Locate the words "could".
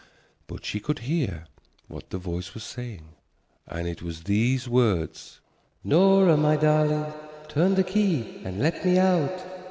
0.79-0.97